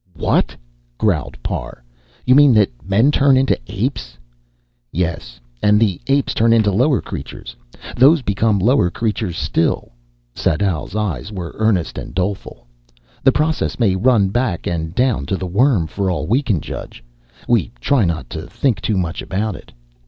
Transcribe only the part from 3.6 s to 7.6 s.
apes?" "Yes. And the apes turn into lower creatures.